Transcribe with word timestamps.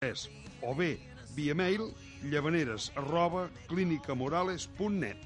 3 0.00 0.30
o 0.62 0.74
bé 0.74 0.98
via 1.36 1.54
mail 1.54 1.82
llevaneres 2.22 2.90
arroba 2.96 3.50
clinicamorales.net. 3.68 5.18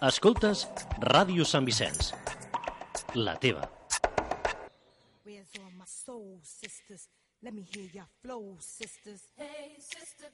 Escoltes 0.00 0.64
Ràdio 1.12 1.44
Sant 1.44 1.68
Vicenç. 1.68 2.14
La 3.20 3.36
teva. 3.36 3.68
Where's 5.26 5.52
all 5.60 5.72
my 5.76 5.84
soul 5.84 6.40
sisters? 6.40 7.10
Let 7.42 7.52
me 7.52 7.66
hear 7.68 7.84
your 7.92 8.08
flow, 8.22 8.56
sisters. 8.60 9.28
Hey, 9.36 9.76
sister, 9.78 10.32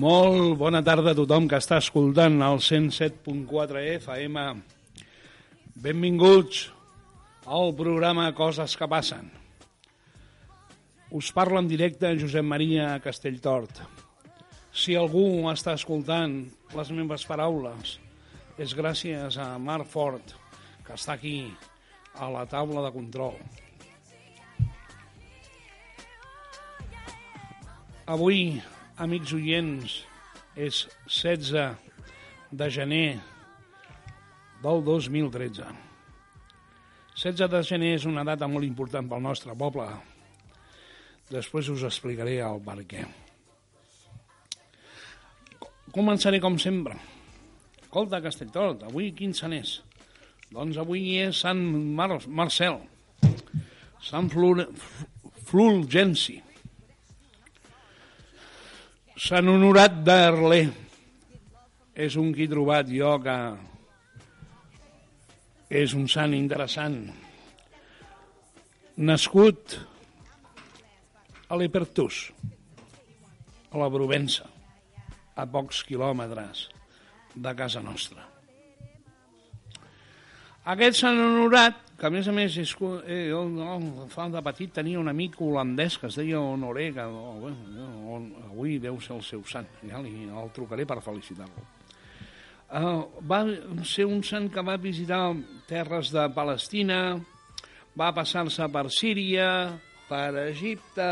Molt 0.00 0.54
bona 0.56 0.80
tarda 0.80 1.12
a 1.12 1.16
tothom 1.18 1.44
que 1.50 1.58
està 1.60 1.76
escoltant 1.82 2.38
el 2.46 2.60
107.4 2.64 3.80
FM. 3.98 4.44
Benvinguts 5.84 6.62
al 7.44 7.74
programa 7.76 8.30
Coses 8.38 8.78
que 8.80 8.88
passen. 8.88 9.28
Us 11.10 11.28
parla 11.36 11.60
en 11.60 11.68
directe 11.68 12.14
Josep 12.16 12.48
Maria 12.48 12.94
Castelltort. 13.04 13.82
Si 14.72 14.96
algú 14.96 15.26
està 15.52 15.76
escoltant 15.76 16.40
les 16.78 16.96
meves 16.96 17.28
paraules, 17.28 17.98
és 18.56 18.72
gràcies 18.78 19.36
a 19.36 19.52
Marc 19.60 19.92
Fort, 19.92 20.36
que 20.86 20.96
està 20.96 21.18
aquí 21.18 21.42
a 22.16 22.32
la 22.32 22.48
taula 22.48 22.88
de 22.88 22.96
control. 22.96 23.36
Avui, 28.08 28.62
amics 29.00 29.32
oients, 29.32 29.94
és 30.60 30.82
16 31.08 31.76
de 32.52 32.66
gener 32.70 33.20
del 34.60 34.82
2013. 34.84 35.64
16 37.16 37.48
de 37.52 37.62
gener 37.64 37.94
és 37.96 38.04
una 38.08 38.24
data 38.28 38.48
molt 38.48 38.68
important 38.68 39.08
pel 39.08 39.24
nostre 39.24 39.56
poble. 39.56 39.88
Després 41.30 41.70
us 41.72 41.86
explicaré 41.88 42.40
el 42.44 42.60
per 42.64 42.76
què. 42.90 43.06
Començaré 45.94 46.40
com 46.42 46.58
sempre. 46.60 46.98
Escolta, 47.80 48.20
Castelltort, 48.22 48.84
avui 48.86 49.10
quin 49.16 49.32
sant 49.34 49.56
és? 49.56 49.78
Doncs 50.50 50.76
avui 50.82 51.16
és 51.22 51.40
Sant 51.40 51.60
Mar 51.96 52.12
Marcel, 52.26 52.78
Sant 54.02 54.28
Flor 54.30 54.66
Fulgenci, 55.50 56.40
Sant 59.20 59.50
Honorat 59.52 59.98
d'Arler. 60.00 60.70
És 61.92 62.14
un 62.16 62.30
qui 62.32 62.46
he 62.46 62.48
trobat 62.48 62.88
jo 62.88 63.10
que 63.20 63.34
és 65.80 65.92
un 65.92 66.06
sant 66.08 66.32
interessant. 66.32 66.96
Nascut 69.10 69.76
a 71.52 71.58
l'Epertús, 71.60 72.22
a 73.68 73.82
la 73.82 73.90
Provença, 73.92 74.48
a 75.36 75.46
pocs 75.52 75.82
quilòmetres 75.84 76.64
de 77.36 77.54
casa 77.60 77.84
nostra. 77.84 78.24
Aquest 80.64 81.02
Sant 81.04 81.20
Honorat, 81.20 81.89
que 82.00 82.08
a 82.08 82.10
més 82.12 82.28
a 82.28 82.32
més 82.32 82.54
és, 82.56 82.70
eh, 83.04 83.26
jo, 83.28 83.42
no, 83.52 84.06
fa 84.08 84.24
de 84.32 84.40
petit 84.40 84.70
tenia 84.72 85.00
un 85.00 85.10
amic 85.12 85.34
holandès 85.44 85.98
que 86.00 86.08
es 86.08 86.16
deia 86.16 86.40
Honoré, 86.40 86.86
que 86.96 87.04
bueno, 87.04 87.88
on, 88.16 88.30
avui 88.46 88.78
deu 88.80 88.96
ser 89.04 89.18
el 89.18 89.22
seu 89.26 89.42
sant, 89.44 89.68
ja 89.84 90.00
li, 90.00 90.24
el 90.24 90.48
trucaré 90.56 90.86
per 90.88 91.02
felicitar-lo. 91.04 91.66
Uh, 92.70 93.02
va 93.26 93.42
ser 93.84 94.06
un 94.06 94.22
sant 94.24 94.46
que 94.48 94.62
va 94.64 94.78
visitar 94.80 95.34
terres 95.68 96.12
de 96.14 96.24
Palestina, 96.32 97.18
va 97.98 98.12
passar-se 98.16 98.68
per 98.72 98.86
Síria, 98.94 99.50
per 100.08 100.30
Egipte, 100.46 101.08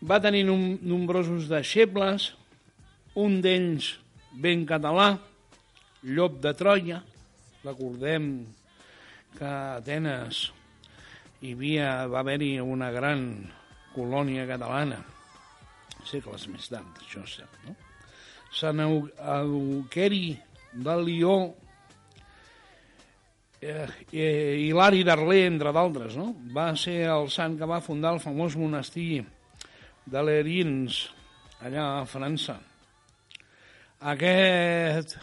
va 0.00 0.20
tenir 0.22 0.46
nom 0.48 0.62
nombrosos 0.80 1.50
deixebles, 1.50 2.30
un 3.20 3.42
d'ells 3.44 3.90
ben 4.32 4.64
català, 4.64 5.10
Llop 6.06 6.40
de 6.40 6.54
Troia. 6.56 7.02
Recordem 7.66 8.30
que 9.36 9.44
a 9.44 9.76
Atenes 9.80 10.46
hi 11.42 11.52
havia, 11.56 12.06
va 12.06 12.20
haver-hi 12.22 12.56
una 12.62 12.92
gran 12.94 13.26
colònia 13.94 14.46
catalana, 14.46 15.00
segles 16.06 16.46
més 16.52 16.70
tard, 16.70 17.00
això 17.02 17.24
és 17.26 17.36
cert, 17.40 17.58
no? 17.66 17.74
Sant 18.56 18.80
Euqueri 18.84 20.36
de 20.86 20.96
Lió, 21.02 21.36
eh, 23.60 23.88
eh, 24.12 24.54
Hilari 24.62 25.02
d'Arler, 25.04 25.42
entre 25.50 25.74
d'altres, 25.74 26.16
no? 26.16 26.30
Va 26.54 26.70
ser 26.78 27.00
el 27.10 27.30
sant 27.34 27.58
que 27.58 27.68
va 27.68 27.82
fundar 27.84 28.14
el 28.14 28.22
famós 28.22 28.56
monestir 28.56 29.24
de 30.06 30.22
l'Erins, 30.22 31.02
allà 31.66 31.88
a 31.98 32.04
França. 32.06 32.60
Aquest 34.06 35.16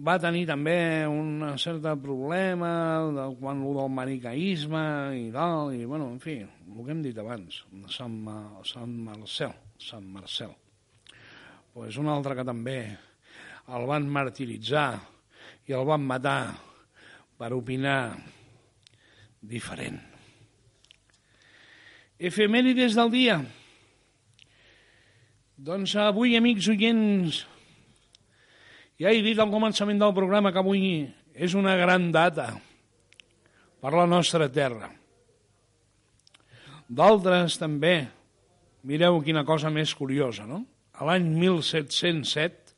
va 0.00 0.16
tenir 0.20 0.46
també 0.48 1.04
un 1.08 1.44
cert 1.60 1.84
problema 2.00 2.72
de, 3.12 3.26
quan 3.40 3.60
el 3.66 3.76
del 3.76 3.92
manicaïsme 3.92 4.84
i 5.18 5.28
tal, 5.34 5.74
i 5.76 5.84
bueno, 5.84 6.08
en 6.14 6.18
fi, 6.22 6.38
el 6.40 6.80
que 6.86 6.94
hem 6.94 7.02
dit 7.04 7.18
abans, 7.20 7.62
Sant, 7.92 8.16
Sant 8.64 8.96
Marcel, 9.04 9.54
Sant 9.80 10.06
Marcel. 10.08 10.54
Pues 11.74 12.00
un 12.00 12.08
altre 12.10 12.34
que 12.38 12.46
també 12.46 12.80
el 13.70 13.86
van 13.86 14.08
martiritzar 14.10 14.88
i 15.68 15.76
el 15.76 15.86
van 15.86 16.02
matar 16.02 16.40
per 17.38 17.52
opinar 17.54 18.16
diferent. 19.40 20.00
Efemèrides 22.20 22.96
del 22.98 23.12
dia. 23.12 23.38
Doncs 25.60 25.94
avui, 26.00 26.34
amics 26.36 26.68
oients, 26.72 27.44
ja 29.00 29.08
he 29.08 29.22
dit 29.24 29.38
al 29.40 29.48
començament 29.48 30.00
del 30.00 30.12
programa 30.12 30.52
que 30.52 30.60
avui 30.60 31.08
és 31.32 31.54
una 31.56 31.72
gran 31.80 32.10
data 32.12 32.50
per 33.80 33.92
la 33.96 34.04
nostra 34.04 34.50
terra. 34.52 34.90
D'altres 36.90 37.56
també, 37.56 37.94
mireu 38.84 39.20
quina 39.24 39.46
cosa 39.48 39.70
més 39.72 39.94
curiosa, 39.96 40.44
no? 40.44 40.64
A 41.00 41.06
l'any 41.08 41.30
1707, 41.32 42.74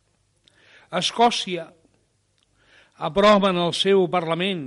Escòcia 0.92 1.64
aprova 3.02 3.48
en 3.50 3.58
el 3.62 3.72
seu 3.74 4.04
Parlament 4.12 4.66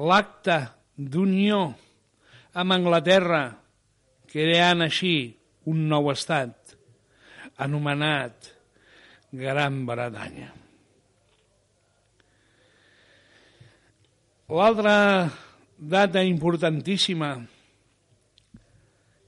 l'acte 0.00 0.56
d'unió 0.96 1.60
amb 2.56 2.74
Anglaterra, 2.74 3.44
creant 4.32 4.82
així 4.88 5.14
un 5.70 5.84
nou 5.92 6.08
estat 6.10 6.74
anomenat 7.60 8.53
Gran 9.34 9.82
Bretanya. 9.86 10.52
L'altra 14.54 15.26
data 15.74 16.22
importantíssima 16.22 17.42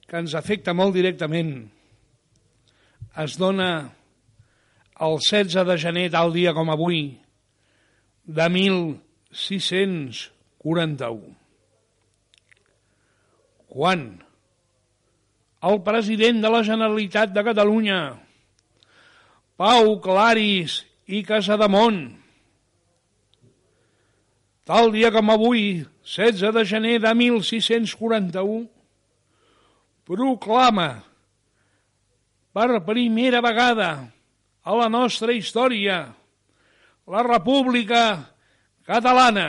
que 0.06 0.17
ens 0.20 0.35
afecta 0.38 0.70
molt 0.79 0.94
directament 0.94 1.67
es 3.25 3.35
dona 3.41 3.70
el 5.03 5.19
16 5.19 5.67
de 5.67 5.76
gener, 5.81 6.11
tal 6.14 6.31
dia 6.37 6.55
com 6.55 6.70
avui, 6.70 7.19
de 8.23 8.49
1641. 8.52 11.35
Quan 13.76 14.23
el 15.67 15.82
president 15.82 16.41
de 16.44 16.50
la 16.55 16.62
Generalitat 16.64 17.32
de 17.35 17.43
Catalunya, 17.50 18.25
Pau 19.56 19.97
Claris 20.05 20.82
i 21.08 21.23
Casademont, 21.25 22.05
Tal 24.67 24.91
dia 24.91 25.12
com 25.14 25.31
avui, 25.31 25.87
16 26.03 26.50
de 26.50 26.64
gener 26.67 26.97
de 26.99 27.12
1641, 27.14 28.64
proclama 30.03 31.05
per 32.50 32.81
primera 32.82 33.38
vegada 33.44 33.91
a 34.67 34.75
la 34.75 34.88
nostra 34.91 35.31
història 35.31 36.00
la 37.06 37.23
República 37.23 38.02
Catalana 38.82 39.47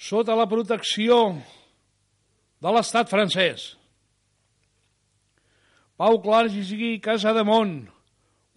sota 0.00 0.32
la 0.40 0.48
protecció 0.48 1.20
de 2.64 2.72
l'estat 2.72 3.12
francès. 3.12 3.74
Pau 6.00 6.16
Clargis 6.24 6.70
i 6.72 6.94
Casademont, 7.04 7.74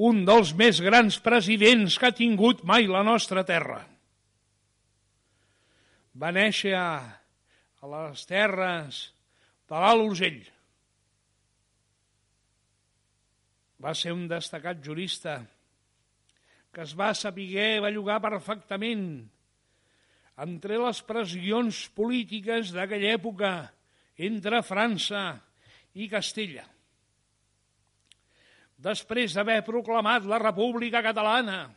un 0.08 0.20
dels 0.24 0.54
més 0.56 0.78
grans 0.80 1.18
presidents 1.20 1.98
que 2.00 2.08
ha 2.08 2.16
tingut 2.16 2.62
mai 2.64 2.88
la 2.88 3.02
nostra 3.04 3.42
terra. 3.44 3.82
Va 6.16 6.30
néixer 6.32 6.72
a, 6.80 7.04
a 7.84 7.90
les 7.92 8.24
terres 8.30 9.02
de 9.68 9.76
l'Alt 9.84 10.06
Urgell. 10.06 10.40
Va 13.84 13.92
ser 13.92 14.16
un 14.16 14.24
destacat 14.32 14.80
jurista 14.80 15.42
que 16.72 16.86
es 16.88 16.96
va 16.96 17.12
saber 17.12 17.82
bellugar 17.84 18.22
perfectament 18.24 19.10
entre 20.48 20.80
les 20.80 21.04
pressions 21.12 21.90
polítiques 21.92 22.72
d'aquella 22.72 23.18
època 23.20 23.52
entre 24.32 24.64
França 24.64 25.26
i 26.00 26.08
Castella 26.08 26.72
després 28.84 29.36
d'haver 29.36 29.62
proclamat 29.64 30.28
la 30.28 30.42
República 30.42 31.02
Catalana. 31.06 31.68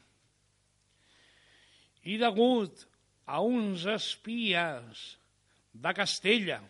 I 2.07 2.19
degut 2.19 2.87
a 3.27 3.43
uns 3.43 3.87
espies 3.91 5.05
de 5.75 5.93
Castella 5.95 6.61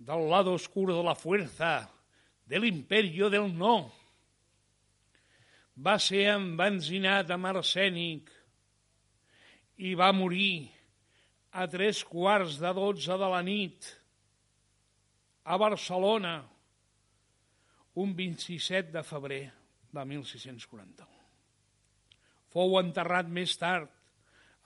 del 0.00 0.28
lado 0.32 0.54
oscuro 0.56 0.96
de 0.96 1.04
la 1.04 1.14
fuerza 1.14 1.88
del 2.48 2.64
imperio 2.64 3.28
del 3.30 3.50
no 3.52 3.92
va 5.76 5.96
ser 6.00 6.24
embenzinat 6.34 7.30
amb 7.30 7.50
arsènic 7.52 8.32
i 9.80 9.92
va 9.96 10.10
morir 10.16 10.68
a 11.52 11.66
tres 11.68 12.02
quarts 12.04 12.58
de 12.60 12.72
dotze 12.76 13.16
de 13.20 13.28
la 13.34 13.42
nit 13.44 13.92
a 15.44 15.56
Barcelona 15.60 16.34
un 18.00 18.14
27 18.16 18.92
de 18.94 19.02
febrer 19.04 19.42
de 19.92 20.04
1641. 20.08 21.06
Fou 22.50 22.78
enterrat 22.80 23.28
més 23.30 23.52
tard 23.60 23.90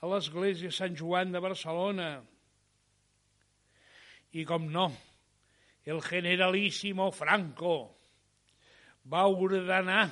a 0.01 0.09
l'església 0.09 0.71
Sant 0.73 0.95
Joan 0.97 1.33
de 1.35 1.41
Barcelona. 1.43 2.09
I 4.35 4.45
com 4.47 4.69
no, 4.71 4.87
el 5.85 6.01
generalíssimo 6.05 7.09
Franco 7.15 7.75
va 9.11 9.25
ordenar 9.27 10.07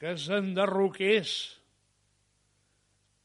que 0.00 0.16
s'enderroqués 0.16 1.36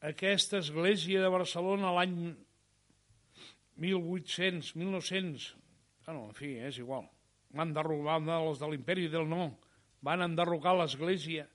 aquesta 0.06 0.60
església 0.60 1.24
de 1.24 1.32
Barcelona 1.32 1.94
l'any 1.96 2.16
1800, 3.80 4.74
1900, 4.76 5.50
bueno, 6.06 6.28
en 6.28 6.36
fi, 6.36 6.56
és 6.68 6.78
igual 6.84 7.08
van 7.56 7.72
derrocar 7.74 8.20
els 8.36 8.60
de 8.60 8.70
l'imperi 8.70 9.08
del 9.12 9.26
no, 9.28 9.50
van 10.04 10.22
enderrocar 10.24 10.76
l'església. 10.76 11.46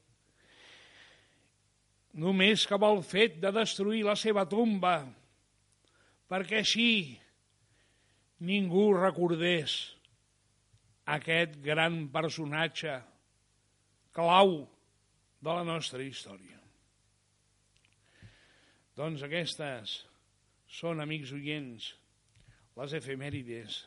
Només 2.21 2.65
que 2.67 2.79
vol 2.81 2.99
fet 3.07 3.39
de 3.39 3.51
destruir 3.55 4.03
la 4.03 4.17
seva 4.19 4.43
tomba, 4.49 4.97
perquè 6.27 6.59
així 6.59 6.91
ningú 8.41 8.89
recordés 8.97 9.77
aquest 11.15 11.57
gran 11.63 12.07
personatge 12.13 12.97
clau 14.15 14.55
de 15.41 15.55
la 15.55 15.63
nostra 15.67 16.03
història. 16.03 16.59
Doncs 18.97 19.23
aquestes 19.25 20.01
són, 20.71 21.01
amics 21.03 21.31
oients, 21.35 21.93
les 22.77 22.97
efemèrides 22.99 23.81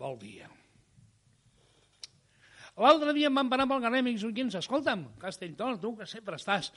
del 0.00 0.18
dia. 0.20 0.50
L'altre 2.78 3.12
dia 3.16 3.28
em 3.30 3.34
van 3.34 3.50
parar 3.50 3.66
pel 3.68 3.82
carrer 3.82 4.00
amics 4.04 4.22
oients, 4.28 4.54
escolta'm, 4.60 5.02
Castelltol, 5.20 5.80
tu 5.82 5.94
que 5.98 6.06
sempre 6.06 6.38
estàs 6.38 6.70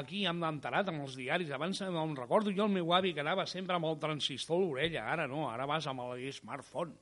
aquí 0.00 0.24
amb 0.28 0.44
enterat 0.48 0.90
amb 0.92 1.06
els 1.06 1.16
diaris, 1.16 1.50
abans 1.54 1.80
em 1.86 2.14
recordo 2.18 2.52
jo 2.52 2.66
el 2.68 2.74
meu 2.76 2.92
avi 2.92 3.14
que 3.14 3.24
anava 3.24 3.46
sempre 3.46 3.78
amb 3.78 3.88
el 3.88 3.98
transistor 4.02 4.60
a 4.60 4.66
l'orella, 4.66 5.06
ara 5.14 5.26
no, 5.30 5.48
ara 5.48 5.66
vas 5.66 5.88
amb 5.88 6.04
el 6.08 6.28
smartphone. 6.32 6.94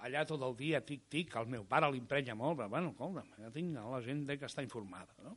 Allà 0.00 0.24
tot 0.24 0.40
el 0.46 0.56
dia, 0.56 0.80
tic-tic, 0.80 1.36
el 1.36 1.50
meu 1.52 1.66
pare 1.68 1.90
l'imprenya 1.92 2.34
molt, 2.34 2.56
però 2.62 2.70
bueno, 2.72 2.94
escolta'm, 2.94 3.28
ja 3.42 3.52
tinc 3.52 3.76
la 3.76 4.00
gent 4.06 4.24
que 4.30 4.48
està 4.48 4.64
informada, 4.64 5.12
no? 5.26 5.36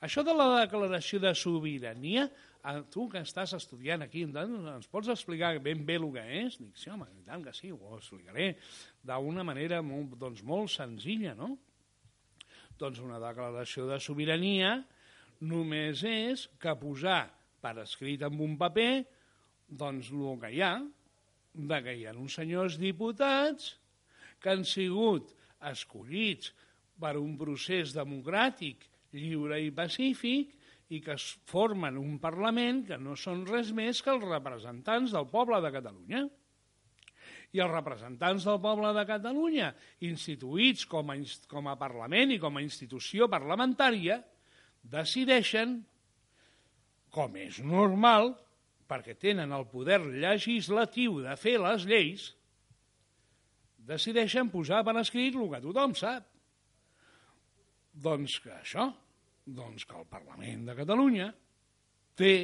Això 0.00 0.24
de 0.24 0.32
la 0.32 0.48
declaració 0.62 1.20
de 1.20 1.34
sobirania, 1.36 2.28
a 2.64 2.74
tu 2.92 3.06
que 3.08 3.20
estàs 3.24 3.52
estudiant 3.56 4.04
aquí, 4.04 4.22
ens 4.24 4.88
pots 4.92 5.08
explicar 5.12 5.54
ben 5.64 5.84
bé 5.84 5.96
el 6.00 6.06
que 6.12 6.24
és? 6.42 6.56
Dic, 6.60 6.76
sí, 6.76 6.90
home, 6.92 7.08
i 7.16 7.24
tant 7.24 7.44
que 7.44 7.52
sí, 7.56 7.72
ho 7.72 7.96
explicaré 7.96 8.54
d'una 9.04 9.44
manera 9.44 9.80
molt, 9.84 10.16
doncs, 10.20 10.42
molt 10.44 10.72
senzilla, 10.72 11.34
no? 11.36 11.54
Doncs 12.80 13.00
una 13.04 13.20
declaració 13.20 13.86
de 13.88 14.00
sobirania 14.00 14.78
només 15.40 16.04
és 16.04 16.46
que 16.60 16.76
posar 16.80 17.26
per 17.60 17.76
escrit 17.84 18.24
en 18.24 18.40
un 18.40 18.56
paper 18.60 19.04
doncs 19.68 20.10
el 20.12 20.40
que 20.40 20.52
hi 20.56 20.62
ha, 20.64 20.74
de 21.52 21.80
que 21.84 21.96
hi 21.96 22.06
ha 22.06 22.16
uns 22.16 22.36
senyors 22.40 22.78
diputats 22.80 23.74
que 24.40 24.52
han 24.52 24.64
sigut 24.64 25.32
escollits 25.70 26.54
per 27.00 27.16
un 27.20 27.36
procés 27.40 27.92
democràtic 27.96 28.89
lliure 29.16 29.60
i 29.62 29.70
pacífic 29.74 30.56
i 30.90 31.00
que 31.04 31.14
es 31.14 31.26
formen 31.46 31.98
un 32.00 32.18
Parlament 32.22 32.82
que 32.88 32.98
no 32.98 33.16
són 33.18 33.44
res 33.46 33.70
més 33.76 34.02
que 34.02 34.12
els 34.14 34.26
representants 34.26 35.14
del 35.14 35.28
poble 35.30 35.60
de 35.62 35.70
Catalunya. 35.74 36.24
I 37.50 37.62
els 37.62 37.72
representants 37.72 38.46
del 38.46 38.58
poble 38.62 38.90
de 38.94 39.04
Catalunya, 39.06 39.70
instituïts 40.06 40.86
com 40.90 41.10
a, 41.10 41.16
com 41.50 41.70
a 41.70 41.78
Parlament 41.78 42.34
i 42.34 42.40
com 42.42 42.58
a 42.58 42.62
institució 42.62 43.26
parlamentària, 43.30 44.20
decideixen, 44.82 45.80
com 47.10 47.34
és 47.38 47.58
normal, 47.66 48.32
perquè 48.90 49.16
tenen 49.18 49.54
el 49.54 49.66
poder 49.70 50.00
legislatiu 50.02 51.20
de 51.22 51.34
fer 51.38 51.56
les 51.62 51.86
lleis, 51.86 52.30
decideixen 53.90 54.50
posar 54.50 54.82
per 54.86 54.96
escrit 55.02 55.38
el 55.38 55.50
que 55.50 55.62
tothom 55.62 55.94
sap. 55.98 56.29
Doncs 58.00 58.38
que 58.40 58.52
això, 58.54 58.86
doncs 59.44 59.84
que 59.84 59.98
el 59.98 60.08
Parlament 60.08 60.66
de 60.70 60.76
Catalunya 60.78 61.28
té 62.16 62.34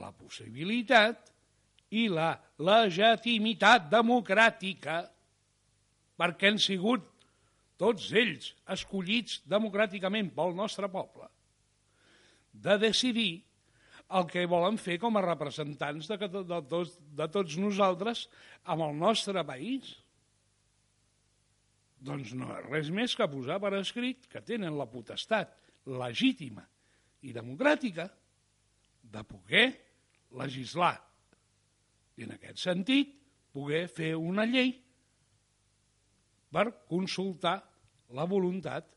la 0.00 0.12
possibilitat 0.16 1.28
i 1.92 2.06
la 2.08 2.32
legitimitat 2.64 3.90
democràtica 3.92 5.02
perquè 6.16 6.52
han 6.52 6.60
sigut 6.62 7.04
tots 7.80 8.12
ells 8.16 8.52
escollits 8.72 9.40
democràticament 9.50 10.30
pel 10.36 10.54
nostre 10.56 10.88
poble 10.92 11.28
de 12.52 12.76
decidir 12.80 13.42
el 14.12 14.28
que 14.28 14.44
volen 14.48 14.76
fer 14.80 14.98
com 15.00 15.16
a 15.16 15.24
representants 15.24 16.08
de, 16.10 16.18
de, 16.20 16.42
de, 16.44 16.60
tots, 16.68 16.96
de 17.16 17.28
tots 17.32 17.56
nosaltres 17.60 18.26
amb 18.68 18.84
el 18.86 18.96
nostre 18.98 19.44
país. 19.48 19.94
Doncs 22.02 22.32
no 22.34 22.50
res 22.66 22.90
més 22.90 23.14
que 23.14 23.28
posar 23.30 23.60
per 23.62 23.76
escrit 23.78 24.26
que 24.30 24.42
tenen 24.42 24.74
la 24.78 24.88
potestat 24.90 25.54
legítima 25.86 26.64
i 27.22 27.34
democràtica 27.34 28.08
de 29.12 29.22
poder 29.28 29.66
legislar 30.38 30.96
i 32.18 32.26
en 32.26 32.34
aquest 32.34 32.58
sentit 32.62 33.12
poder 33.52 33.84
fer 33.92 34.14
una 34.18 34.46
llei 34.48 34.72
per 36.52 36.66
consultar 36.88 37.56
la 38.16 38.26
voluntat 38.28 38.90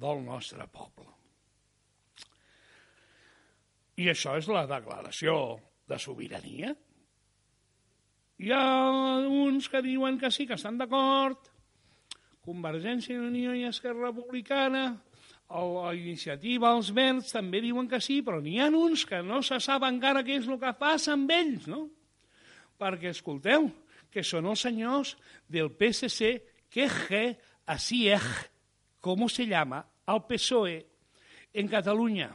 del 0.00 0.22
nostre 0.24 0.66
poble. 0.72 1.08
I 4.00 4.08
això 4.12 4.36
és 4.40 4.48
la 4.48 4.64
declaració 4.68 5.34
de 5.88 5.98
sobirania. 6.00 6.72
Hi 8.40 8.52
ha 8.56 8.64
uns 9.28 9.68
que 9.68 9.82
diuen 9.84 10.16
que 10.20 10.30
sí, 10.32 10.46
que 10.48 10.56
estan 10.56 10.78
d'acord, 10.80 11.49
Convergència 12.46 13.14
i 13.14 13.20
Unió 13.20 13.54
i 13.54 13.66
Esquerra 13.68 14.08
Republicana, 14.08 14.84
la 15.50 15.94
iniciativa, 15.98 16.70
els 16.76 16.92
verds, 16.94 17.32
també 17.34 17.60
diuen 17.60 17.88
que 17.90 18.00
sí, 18.00 18.20
però 18.22 18.40
n'hi 18.40 18.58
ha 18.60 18.68
uns 18.70 19.04
que 19.04 19.20
no 19.22 19.42
se 19.42 19.58
sap 19.60 19.84
encara 19.88 20.22
què 20.24 20.38
és 20.38 20.48
el 20.48 20.60
que 20.62 20.72
passa 20.78 21.12
amb 21.16 21.30
ells, 21.34 21.66
no? 21.68 21.88
Perquè, 22.80 23.10
escolteu, 23.10 23.68
que 24.10 24.22
són 24.24 24.46
els 24.46 24.62
senyors 24.66 25.16
del 25.48 25.72
PSC 25.74 26.36
que 26.70 27.24
así 27.66 28.06
es, 28.08 28.28
com 29.00 29.26
se 29.28 29.46
llama, 29.46 29.84
el 30.06 30.22
PSOE 30.28 30.78
en 31.54 31.68
Catalunya. 31.68 32.30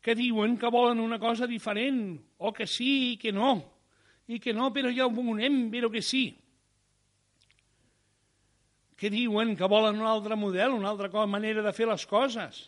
que 0.00 0.14
diuen 0.14 0.56
que 0.56 0.70
volen 0.72 1.00
una 1.00 1.18
cosa 1.18 1.46
diferent, 1.46 2.16
o 2.38 2.52
que 2.52 2.66
sí 2.66 3.12
i 3.12 3.16
que 3.20 3.32
no, 3.32 3.50
i 4.28 4.38
que 4.40 4.54
no, 4.54 4.70
però 4.72 4.88
ja 4.94 5.04
ho 5.04 5.12
veurem, 5.12 5.66
però 5.68 5.90
que 5.92 6.00
sí. 6.00 6.30
Que 8.98 9.10
diuen 9.14 9.54
que 9.56 9.68
volen 9.70 10.00
un 10.00 10.08
altre 10.10 10.34
model, 10.34 10.74
una 10.74 10.90
altra 10.90 11.26
manera 11.26 11.62
de 11.62 11.72
fer 11.72 11.86
les 11.86 12.04
coses, 12.10 12.64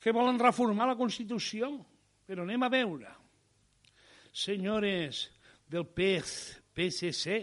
que 0.00 0.12
volen 0.12 0.40
reformar 0.40 0.88
la 0.88 0.98
Constitució, 0.98 1.72
però 2.28 2.44
anem 2.44 2.64
a 2.64 2.72
veure. 2.72 3.12
Senyores 4.32 5.26
del 5.68 5.86
PES, 5.88 6.34
PSC, 6.76 7.40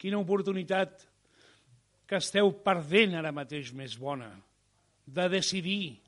quina 0.00 0.20
oportunitat 0.20 1.04
que 2.08 2.18
esteu 2.18 2.52
perdent 2.64 3.18
ara 3.18 3.34
mateix 3.34 3.74
més 3.76 3.96
bona 4.00 4.30
de 5.06 5.26
decidir 5.30 6.00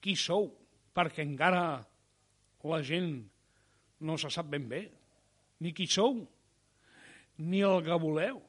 qui 0.00 0.14
sou, 0.16 0.48
perquè 0.94 1.24
encara 1.26 1.80
la 2.70 2.80
gent 2.86 3.10
no 4.06 4.16
se 4.20 4.30
sap 4.32 4.48
ben 4.52 4.68
bé 4.68 4.84
ni 5.60 5.74
qui 5.76 5.86
sou, 5.90 6.22
ni 7.40 7.62
el 7.64 7.80
que 7.86 7.96
voleu. 8.00 8.40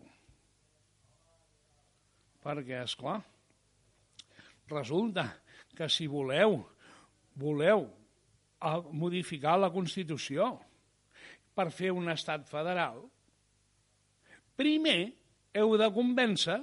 Perquè, 2.42 2.82
és 2.84 2.96
clar, 2.98 3.20
resulta 4.72 5.28
que 5.78 5.88
si 5.92 6.08
voleu, 6.10 6.60
voleu 7.38 7.86
a 8.62 8.78
modificar 8.82 9.58
la 9.60 9.72
Constitució 9.74 10.54
per 11.56 11.70
fer 11.74 11.92
un 11.94 12.10
estat 12.12 12.48
federal, 12.50 13.00
primer 14.58 15.12
heu 15.58 15.76
de 15.80 15.90
convèncer 15.94 16.60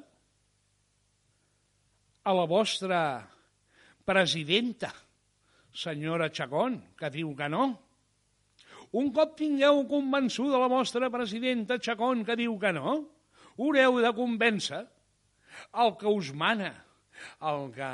a 2.28 2.34
la 2.36 2.46
vostra 2.48 3.00
presidenta, 4.08 4.92
senyora 5.72 6.30
Chacón, 6.32 6.80
que 6.96 7.10
diu 7.12 7.34
que 7.36 7.48
no. 7.48 7.68
Un 8.96 9.10
cop 9.12 9.34
tingueu 9.36 9.82
convençuda 9.88 10.60
la 10.60 10.68
vostra 10.70 11.10
presidenta 11.12 11.76
Chacón, 11.78 12.24
que 12.24 12.36
diu 12.40 12.56
que 12.58 12.72
no, 12.72 12.94
haureu 13.58 13.98
de 14.00 14.12
convèncer 14.16 14.80
el 15.76 15.92
que 16.00 16.08
us 16.08 16.30
mana, 16.32 16.70
el 17.44 17.68
que 17.74 17.90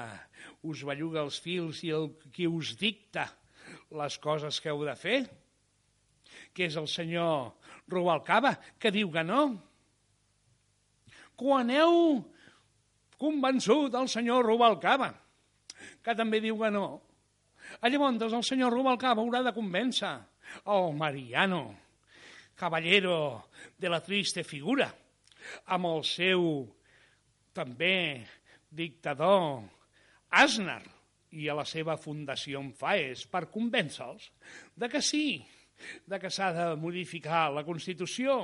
us 0.63 0.85
belluga 0.87 1.25
els 1.25 1.41
fils 1.43 1.81
i 1.83 1.91
el 1.97 2.13
qui 2.31 2.47
us 2.47 2.77
dicta 2.79 3.27
les 3.91 4.19
coses 4.23 4.61
que 4.61 4.71
heu 4.71 4.85
de 4.87 4.95
fer, 4.95 5.25
que 6.55 6.69
és 6.69 6.77
el 6.79 6.87
senyor 6.87 7.57
Rubalcaba, 7.91 8.55
que 8.79 8.93
diu 8.95 9.11
que 9.11 9.25
no. 9.27 9.41
Quan 11.35 11.73
heu 11.75 12.23
convençut 13.19 13.97
el 13.99 14.07
senyor 14.13 14.47
Rubalcaba, 14.47 15.11
que 16.05 16.15
també 16.15 16.39
diu 16.45 16.61
que 16.61 16.71
no, 16.71 16.87
llavors 17.83 18.31
el 18.31 18.47
senyor 18.47 18.71
Rubalcaba 18.71 19.25
haurà 19.25 19.43
de 19.43 19.55
convèncer 19.57 20.15
el 20.65 20.95
Mariano, 20.97 21.77
caballero 22.55 23.51
de 23.79 23.89
la 23.89 24.01
triste 24.01 24.45
figura, 24.45 24.89
amb 25.67 25.91
el 25.91 26.05
seu 26.09 26.45
també 27.55 28.25
dictador 28.75 29.63
Asnar 30.35 30.83
i 31.35 31.49
a 31.51 31.55
la 31.55 31.65
seva 31.67 31.97
fundació 31.99 32.61
en 32.63 32.73
FAES 32.75 33.27
per 33.31 33.47
convèncer-los 33.51 34.31
de 34.79 34.89
que 34.91 35.03
sí, 35.03 35.43
de 36.07 36.19
que 36.23 36.31
s'ha 36.31 36.51
de 36.55 36.67
modificar 36.81 37.49
la 37.55 37.65
Constitució 37.67 38.39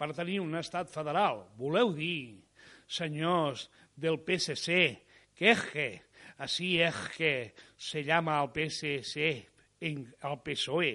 per 0.00 0.12
tenir 0.16 0.40
un 0.40 0.56
estat 0.56 0.88
federal. 0.92 1.44
Voleu 1.60 1.92
dir, 1.96 2.40
senyors 2.88 3.68
del 3.96 4.18
PSC, 4.24 4.96
que 5.36 6.02
así 6.38 6.80
es 6.80 6.96
que 7.16 7.54
se 7.76 8.04
llama 8.04 8.40
el 8.42 8.48
PSC 8.52 9.49
en, 9.80 10.04
el 10.22 10.36
PSOE 10.44 10.92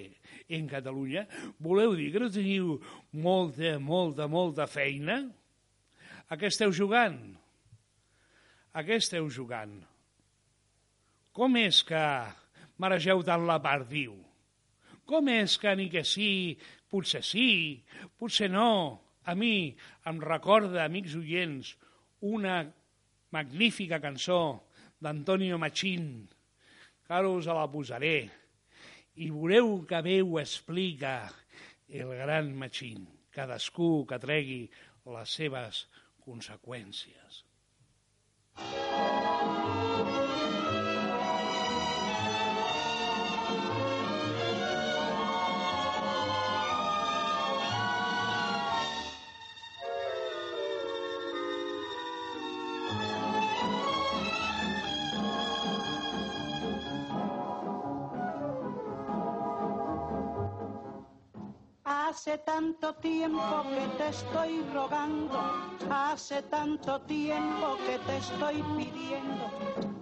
en 0.56 0.68
Catalunya, 0.70 1.26
voleu 1.58 1.96
dir 1.98 2.12
que 2.14 2.22
no 2.22 2.30
teniu 2.32 2.76
molta, 3.12 3.76
molta, 3.82 4.28
molta 4.30 4.68
feina? 4.70 5.20
A 6.30 6.38
què 6.38 6.50
esteu 6.50 6.72
jugant? 6.74 7.18
A 8.76 8.82
què 8.86 8.98
esteu 9.00 9.28
jugant? 9.32 9.74
Com 11.36 11.58
és 11.60 11.82
que 11.86 12.02
maregeu 12.82 13.22
tant 13.26 13.44
la 13.48 13.58
part, 13.62 13.88
diu? 13.90 14.14
Com 15.06 15.28
és 15.30 15.56
que 15.62 15.74
ni 15.78 15.90
que 15.92 16.02
sí, 16.06 16.56
potser 16.90 17.22
sí, 17.26 17.50
potser 18.18 18.48
no? 18.50 19.02
A 19.26 19.34
mi 19.34 19.74
em 20.06 20.22
recorda, 20.22 20.84
amics 20.84 21.14
oients, 21.18 21.74
una 22.22 22.62
magnífica 23.34 24.00
cançó 24.02 24.40
d'Antonio 25.02 25.58
Machín, 25.58 26.26
que 27.06 27.14
ara 27.14 27.30
us 27.30 27.46
la 27.50 27.66
posaré, 27.70 28.30
i 29.16 29.30
veureu 29.32 29.78
que 29.88 30.00
bé 30.04 30.20
ho 30.22 30.38
explica 30.42 31.16
el 31.88 32.12
gran 32.20 32.52
Machín, 32.60 33.06
cadascú 33.32 34.04
que 34.08 34.20
tregui 34.20 34.62
les 35.16 35.36
seves 35.40 35.84
conseqüències. 36.26 37.44
Hace 62.16 62.38
tanto 62.38 62.94
tiempo 62.94 63.62
que 63.68 63.86
te 63.98 64.08
estoy 64.08 64.64
rogando, 64.72 65.38
hace 65.90 66.40
tanto 66.44 66.98
tiempo 67.02 67.76
que 67.86 67.98
te 67.98 68.16
estoy 68.16 68.62
pidiendo 68.74 69.50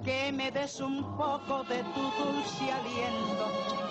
que 0.04 0.30
me 0.30 0.52
des 0.52 0.78
un 0.80 1.02
poco 1.16 1.64
de 1.64 1.82
tu 1.82 2.02
dulce 2.22 2.70
aliento 2.70 3.46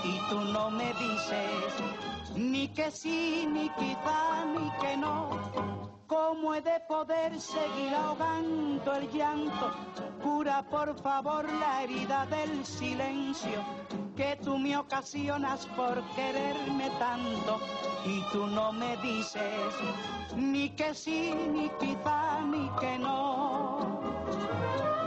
y 0.06 0.30
tú 0.30 0.39
no 0.39 0.72
me 0.72 0.94
dices 0.94 1.74
ni 2.34 2.70
que 2.70 2.89
sí, 2.92 3.46
ni 3.46 3.70
quizá, 3.72 4.46
ni 4.46 4.72
que 4.80 4.96
no. 4.96 5.82
¿Cómo 6.07 6.53
he 6.53 6.62
de 6.62 6.79
poder 6.88 7.39
seguir 7.39 7.93
ahogando 7.95 8.93
el 8.95 9.10
llanto? 9.12 9.72
Cura 10.22 10.63
por 10.63 10.95
favor 11.01 11.45
la 11.51 11.83
herida 11.83 12.25
del 12.27 12.65
silencio 12.65 13.63
que 14.15 14.38
tú 14.43 14.57
me 14.57 14.77
ocasionas 14.77 15.65
por 15.75 16.03
quererme 16.15 16.89
tanto 17.00 17.60
y 18.05 18.22
tú 18.31 18.45
no 18.48 18.72
me 18.72 18.95
dices 18.98 19.74
ni 20.36 20.69
que 20.72 20.93
sí, 20.93 21.33
ni 21.51 21.69
quizá, 21.79 22.41
ni 22.41 22.69
que 22.79 23.00
no. 23.00 24.01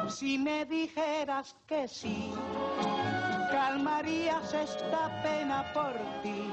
Si 0.08 0.38
me 0.38 0.64
dijeras 0.64 1.56
que 1.66 1.88
sí, 1.88 2.32
calmarías 3.50 4.52
esta 4.54 5.22
pena 5.22 5.64
por 5.74 5.92
ti. 6.22 6.50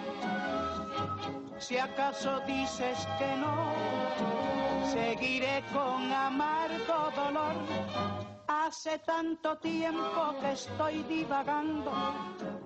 Si 1.64 1.78
acaso 1.78 2.42
dices 2.42 3.08
que 3.18 3.38
no, 3.38 3.72
seguiré 4.92 5.64
con 5.72 6.12
amargo 6.12 7.10
dolor. 7.16 7.56
Hace 8.48 9.00
tanto 9.00 9.58
tiempo 9.60 10.36
que 10.42 10.52
estoy 10.52 11.04
divagando 11.04 11.90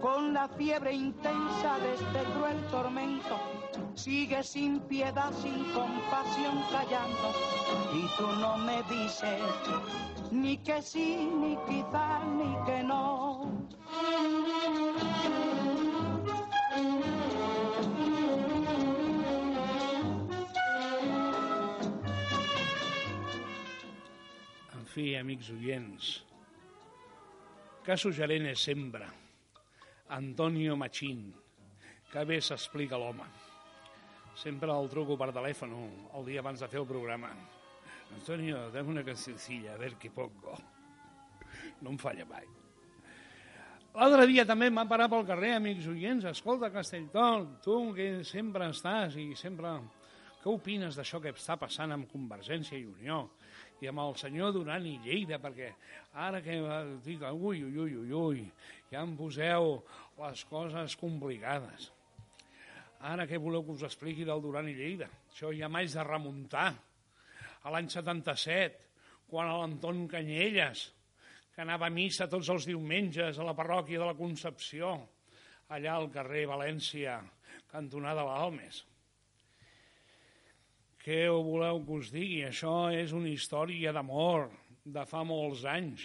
con 0.02 0.34
la 0.34 0.48
fiebre 0.48 0.94
intensa 0.94 1.78
de 1.78 1.94
este 1.94 2.24
cruel 2.34 2.58
tormento. 2.72 3.38
Sigue 3.94 4.42
sin 4.42 4.80
piedad, 4.80 5.32
sin 5.44 5.64
compasión 5.74 6.64
callando 6.72 7.28
y 7.94 8.08
tú 8.18 8.26
no 8.42 8.58
me 8.58 8.82
dices 8.84 9.42
ni 10.32 10.58
que 10.58 10.82
sí, 10.82 11.30
ni 11.40 11.56
quizá, 11.68 12.20
ni 12.26 12.66
que 12.66 12.84
no. 12.84 13.52
Fi, 24.98 25.14
amics 25.14 25.52
oients, 25.54 26.06
caso 27.86 28.10
gerent 28.10 28.48
és 28.50 28.64
sempre. 28.66 29.06
Antonio 30.16 30.74
Machín, 30.80 31.28
que 32.10 32.24
bé 32.26 32.40
s'explica 32.42 32.98
l'home. 32.98 33.28
Sempre 34.42 34.74
el 34.74 34.90
truco 34.90 35.18
per 35.20 35.30
telèfon 35.36 35.76
el 36.18 36.26
dia 36.26 36.42
abans 36.42 36.64
de 36.64 36.70
fer 36.72 36.82
el 36.82 36.90
programa. 36.90 37.30
Antonio, 38.16 38.72
dame 38.74 38.96
una 38.96 39.04
cancioncilla, 39.06 39.76
a 39.76 39.78
ver 39.78 39.94
qué 40.02 40.10
pongo. 40.10 40.58
No 41.82 41.94
em 41.94 42.00
falla 42.02 42.26
mai. 42.26 42.48
L'altre 43.98 44.26
dia 44.30 44.46
també 44.50 44.72
em 44.72 44.82
van 44.82 44.90
parar 44.90 45.12
pel 45.14 45.28
carrer, 45.30 45.56
amics 45.60 45.86
oients, 45.92 46.26
escolta, 46.26 46.72
Castelltol, 46.74 47.46
tu 47.62 47.78
que 47.94 48.24
sempre 48.26 48.72
estàs 48.74 49.20
i 49.22 49.30
sempre... 49.38 49.78
Què 50.38 50.52
opines 50.54 50.96
d'això 50.96 51.18
que 51.20 51.34
està 51.34 51.58
passant 51.60 51.92
amb 51.92 52.10
Convergència 52.10 52.78
i 52.78 52.86
Unió? 52.86 53.24
I 53.82 53.90
amb 53.90 54.02
el 54.02 54.16
senyor 54.18 54.54
Duran 54.56 54.86
i 54.90 54.98
Lleida, 55.04 55.38
perquè 55.42 55.70
ara 56.18 56.42
que 56.42 56.58
dic, 57.06 57.22
ui, 57.22 57.62
ui, 57.64 57.78
ui, 57.78 57.94
ui, 58.02 58.14
ui, 58.14 58.44
ja 58.92 59.04
em 59.04 59.14
poseu 59.20 59.78
les 60.18 60.44
coses 60.50 60.98
complicades. 60.98 61.92
Ara 63.06 63.28
què 63.30 63.38
voleu 63.38 63.64
que 63.66 63.76
us 63.76 63.86
expliqui 63.86 64.26
del 64.26 64.42
Duran 64.42 64.70
i 64.72 64.76
Lleida? 64.78 65.10
Això 65.30 65.54
ja 65.54 65.70
m'haig 65.70 65.94
de 65.94 66.06
remuntar 66.08 66.72
a 67.64 67.74
l'any 67.74 67.90
77, 67.94 68.86
quan 69.30 69.52
l'Anton 69.52 70.08
Canyelles, 70.10 70.88
que 71.54 71.62
anava 71.62 71.90
a 71.90 71.94
missa 71.94 72.30
tots 72.32 72.50
els 72.54 72.66
diumenges 72.70 73.38
a 73.38 73.46
la 73.46 73.56
parròquia 73.58 74.02
de 74.02 74.10
la 74.10 74.18
Concepció, 74.18 74.96
allà 75.74 75.98
al 75.98 76.10
carrer 76.14 76.46
València, 76.50 77.20
cantonada 77.72 78.26
Balmes. 78.26 78.86
Què 81.08 81.22
ho 81.32 81.38
voleu 81.40 81.78
que 81.88 81.98
us 82.02 82.10
digui? 82.12 82.42
Això 82.44 82.90
és 82.92 83.14
una 83.16 83.30
història 83.32 83.94
d'amor 83.96 84.50
de 84.84 85.04
fa 85.08 85.22
molts 85.24 85.62
anys. 85.64 86.02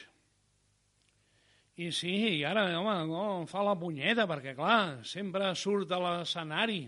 I 1.82 1.88
sí, 1.90 2.12
i 2.37 2.44
ara, 2.47 2.68
home, 2.78 2.92
no, 3.09 3.23
em 3.40 3.49
fa 3.50 3.64
la 3.66 3.73
punyeta, 3.80 4.28
perquè, 4.30 4.52
clar, 4.54 5.00
sempre 5.02 5.49
surt 5.59 5.90
a 5.90 5.99
l'escenari, 5.99 6.85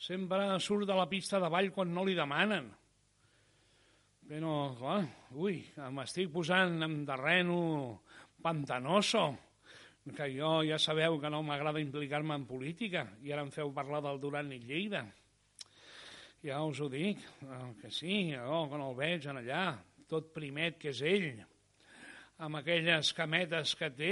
sempre 0.00 0.46
surt 0.64 0.88
de 0.88 0.96
la 0.96 1.04
pista 1.10 1.36
de 1.42 1.50
ball 1.52 1.68
quan 1.74 1.92
no 1.92 2.06
li 2.08 2.14
demanen. 2.16 2.70
Però, 4.24 4.54
clar, 4.78 5.02
ui, 5.36 5.58
m'estic 5.98 6.30
posant 6.32 6.78
en 6.86 6.94
terreno 7.04 7.58
pantanoso, 8.40 9.26
que 10.16 10.30
jo 10.32 10.54
ja 10.64 10.80
sabeu 10.80 11.18
que 11.20 11.28
no 11.28 11.42
m'agrada 11.44 11.84
implicar-me 11.84 12.40
en 12.40 12.48
política, 12.48 13.04
i 13.20 13.36
ara 13.36 13.44
em 13.44 13.52
feu 13.52 13.74
parlar 13.76 14.00
del 14.08 14.22
Duran 14.24 14.56
i 14.56 14.62
Lleida. 14.64 15.04
Ja 16.44 16.58
us 16.60 16.76
ho 16.84 16.90
dic, 16.92 17.22
eh, 17.40 17.58
que 17.80 17.88
sí, 17.88 18.14
oh, 18.36 18.66
quan 18.68 18.82
el 18.84 18.96
veig 18.98 19.24
en 19.32 19.38
allà, 19.40 19.62
tot 20.12 20.26
primet 20.36 20.74
que 20.76 20.90
és 20.90 20.98
ell, 21.08 21.30
amb 22.44 22.58
aquelles 22.58 23.12
cametes 23.16 23.72
que 23.80 23.88
té, 23.96 24.10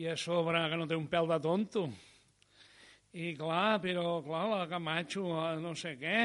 i 0.00 0.06
a 0.08 0.14
sobre 0.16 0.62
que 0.72 0.78
no 0.80 0.86
té 0.88 0.96
un 0.96 1.10
pèl 1.12 1.28
de 1.28 1.38
tonto. 1.44 1.82
I 3.12 3.34
clar, 3.36 3.82
però 3.84 4.22
clar, 4.24 4.46
la 4.48 4.62
Camacho 4.70 5.26
eh, 5.42 5.60
no 5.60 5.74
sé 5.76 5.92
què, 6.00 6.16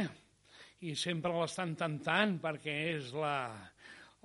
i 0.87 0.95
sempre 0.95 1.35
l'estan 1.35 1.75
tentant 1.75 2.37
perquè 2.39 2.77
és 2.93 3.11
la, 3.19 3.35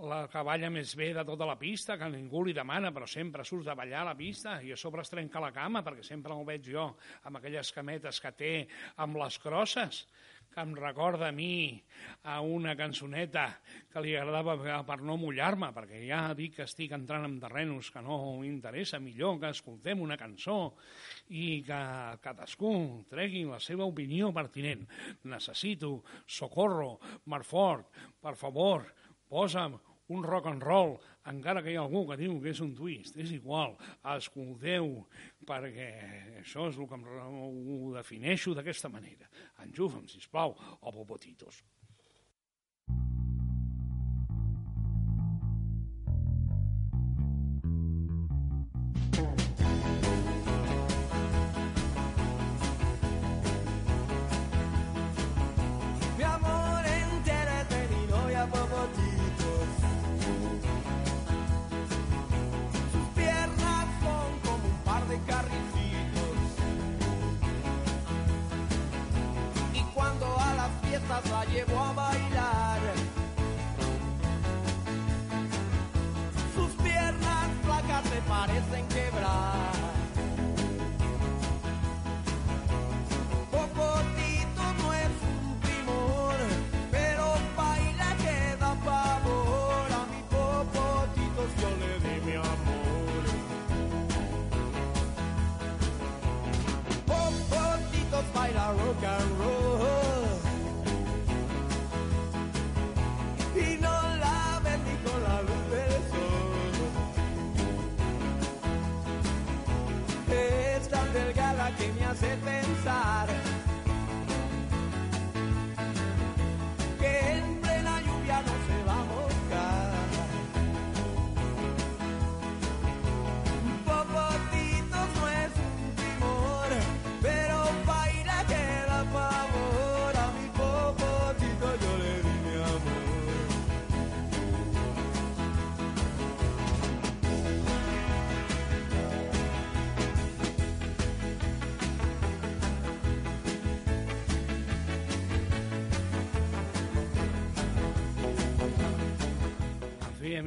la 0.01 0.25
que 0.33 0.43
balla 0.43 0.71
més 0.73 0.95
bé 0.97 1.11
de 1.13 1.25
tota 1.29 1.47
la 1.47 1.59
pista, 1.61 1.99
que 2.01 2.09
ningú 2.11 2.43
li 2.47 2.55
demana, 2.57 2.91
però 2.95 3.07
sempre 3.07 3.45
surt 3.45 3.67
de 3.69 3.77
ballar 3.77 4.03
a 4.03 4.11
la 4.11 4.17
pista 4.19 4.57
i 4.65 4.73
a 4.73 4.77
sobre 4.77 5.03
es 5.05 5.13
trenca 5.13 5.41
la 5.41 5.53
cama, 5.53 5.83
perquè 5.85 6.03
sempre 6.07 6.33
el 6.33 6.47
veig 6.49 6.65
jo 6.73 6.89
amb 7.29 7.39
aquelles 7.39 7.73
cametes 7.77 8.21
que 8.21 8.33
té 8.33 8.53
amb 9.05 9.21
les 9.21 9.39
crosses, 9.39 10.07
que 10.53 10.61
em 10.61 10.75
recorda 10.77 11.29
a 11.29 11.33
mi 11.33 11.81
a 12.29 12.41
una 12.45 12.75
cançoneta 12.77 13.47
que 13.93 14.03
li 14.05 14.13
agradava 14.17 14.83
per 14.85 14.99
no 15.01 15.17
mullar-me, 15.17 15.71
perquè 15.73 16.03
ja 16.05 16.21
dic 16.37 16.59
que 16.59 16.67
estic 16.67 16.93
entrant 16.93 17.25
en 17.29 17.39
terrenos 17.41 17.89
que 17.93 18.03
no 18.05 18.19
m'interessa, 18.41 19.01
millor 19.01 19.39
que 19.41 19.53
escoltem 19.53 20.03
una 20.05 20.19
cançó 20.21 20.75
i 21.33 21.63
que 21.65 21.83
cadascú 22.25 22.73
tregui 23.09 23.47
la 23.49 23.61
seva 23.65 23.89
opinió 23.89 24.33
pertinent. 24.33 24.85
Necessito 25.25 26.03
socorro, 26.27 26.99
Marfort, 27.33 27.89
per 28.21 28.37
favor, 28.37 28.85
posa'm 29.33 29.79
un 30.13 30.25
rock 30.27 30.47
and 30.51 30.63
roll, 30.63 30.97
encara 31.31 31.63
que 31.65 31.73
hi 31.73 31.77
ha 31.79 31.85
algú 31.87 32.05
que 32.09 32.19
diu 32.21 32.37
que 32.43 32.53
és 32.53 32.61
un 32.61 32.75
twist, 32.77 33.17
és 33.17 33.33
igual, 33.33 33.77
escolteu, 34.15 35.07
perquè 35.49 35.89
això 36.43 36.69
és 36.69 36.77
el 36.77 36.89
que 36.91 36.99
em, 36.99 37.07
ho 37.33 37.95
defineixo 37.97 38.53
d'aquesta 38.59 38.91
manera. 38.93 39.31
Enxufa'm, 39.65 40.09
sisplau, 40.11 40.57
o 40.81 40.93
popotitos. 40.93 41.63
Mi 42.91 43.22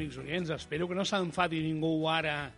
amics 0.06 0.18
oients, 0.22 0.50
espero 0.54 0.86
que 0.86 0.94
no 0.94 1.02
s'enfadi 1.02 1.64
ningú 1.64 2.06
ara 2.06 2.52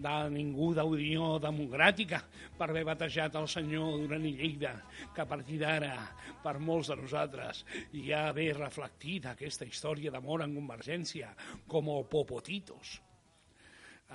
de 0.00 0.12
ningú 0.32 0.70
d'Unió 0.72 1.34
Democràtica 1.36 2.22
per 2.56 2.70
haver 2.70 2.84
batejat 2.88 3.36
el 3.36 3.44
senyor 3.44 3.98
Duran 4.00 4.24
i 4.24 4.32
Lleida, 4.38 4.72
que 5.12 5.20
a 5.20 5.28
partir 5.28 5.58
d'ara, 5.60 5.98
per 6.40 6.56
molts 6.58 6.88
de 6.88 6.96
nosaltres, 6.96 7.60
ja 7.92 8.32
ve 8.32 8.48
reflectida 8.56 9.34
aquesta 9.34 9.68
història 9.68 10.14
d'amor 10.14 10.46
en 10.46 10.56
Convergència 10.56 11.34
com 11.68 11.92
el 11.92 12.08
Popotitos. 12.08 12.96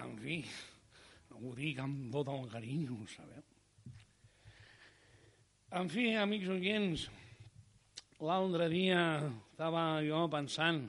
En 0.01 0.17
fi, 0.17 0.41
ho 1.37 1.53
dic 1.53 1.85
amb 1.85 2.09
tot 2.09 2.33
el 2.33 2.49
carinyo, 2.49 3.03
sabeu? 3.13 3.45
En 5.77 5.93
fi, 5.93 6.15
amics 6.17 6.49
oients, 6.49 7.09
l'altre 8.17 8.65
dia 8.73 9.03
estava 9.29 9.91
jo 10.01 10.25
pensant 10.33 10.87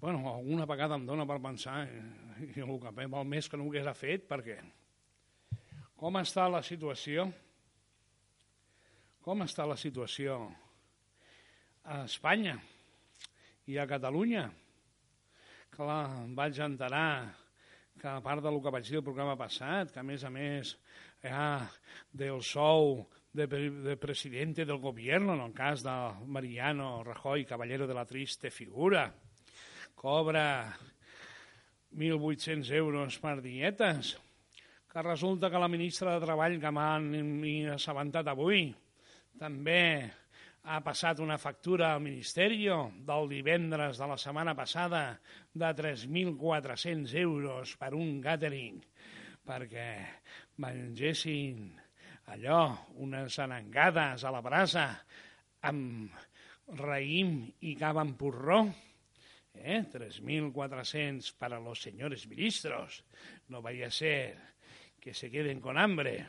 Bueno, 0.00 0.24
alguna 0.32 0.64
vegada 0.64 0.96
em 0.96 1.02
dóna 1.04 1.26
per 1.28 1.36
pensar, 1.44 1.82
eh, 1.84 2.46
i 2.56 2.62
el 2.64 2.78
que 2.80 2.92
val 3.12 3.26
més 3.28 3.50
que 3.52 3.58
no 3.60 3.66
ho 3.66 3.68
hagués 3.68 3.98
fet, 3.98 4.24
perquè 4.30 4.56
com 6.00 6.16
està 6.16 6.46
la 6.48 6.62
situació? 6.64 7.26
Com 9.20 9.44
està 9.44 9.66
la 9.68 9.76
situació 9.76 10.38
a 11.84 12.06
Espanya 12.06 12.56
i 13.68 13.76
a 13.76 13.84
Catalunya? 13.84 14.46
Clar, 15.76 16.00
em 16.24 16.32
vaig 16.34 16.64
enterar 16.64 17.36
que 18.00 18.08
a 18.08 18.24
part 18.24 18.40
del 18.40 18.56
que 18.64 18.72
vaig 18.72 18.88
dir 18.88 19.02
el 19.02 19.04
programa 19.04 19.36
passat, 19.36 19.92
que 19.92 20.00
a 20.00 20.08
més 20.14 20.24
a 20.24 20.32
més 20.32 20.78
hi 21.20 21.28
ha 21.28 21.68
del 22.10 22.40
sou 22.40 23.02
de, 23.36 23.44
de 23.44 24.00
presidente 24.00 24.64
del 24.64 24.80
gobierno, 24.80 25.36
en 25.36 25.44
el 25.50 25.52
cas 25.52 25.84
de 25.84 25.98
Mariano 26.24 27.02
Rajoy, 27.04 27.44
caballero 27.44 27.86
de 27.86 28.00
la 28.00 28.08
triste 28.08 28.48
figura, 28.48 29.10
cobra 30.00 30.72
1.800 31.92 32.72
euros 32.72 33.18
per 33.20 33.42
dietes, 33.44 34.14
que 34.88 35.02
resulta 35.04 35.50
que 35.52 35.60
la 35.60 35.68
ministra 35.68 36.14
de 36.14 36.24
Treball, 36.24 36.56
que 36.62 36.72
m'han 36.72 37.10
assabentat 37.74 38.32
avui, 38.32 38.70
també 39.36 40.08
ha 40.64 40.80
passat 40.84 41.20
una 41.20 41.36
factura 41.36 41.92
al 41.92 42.00
Ministeri 42.00 42.64
del 42.64 43.28
divendres 43.28 44.00
de 44.00 44.08
la 44.08 44.16
setmana 44.16 44.56
passada 44.56 45.20
de 45.52 45.70
3.400 45.76 47.14
euros 47.20 47.76
per 47.76 47.92
un 47.92 48.20
catering 48.24 48.80
perquè 49.44 49.88
mengessin 50.62 51.70
allò, 52.32 52.70
unes 53.02 53.38
anengades 53.42 54.24
a 54.24 54.32
la 54.32 54.42
brasa 54.44 54.84
amb 55.66 56.12
raïm 56.78 57.40
i 57.66 57.74
cava 57.76 58.04
amb 58.04 58.16
porró, 58.20 58.62
eh? 59.54 59.84
3.400 59.90 61.34
para 61.36 61.60
los 61.60 61.82
señores 61.82 62.26
ministros, 62.26 63.04
no 63.48 63.62
vaya 63.62 63.88
a 63.88 63.90
ser 63.90 64.38
que 65.00 65.14
se 65.14 65.30
queden 65.30 65.60
con 65.60 65.78
hambre. 65.78 66.28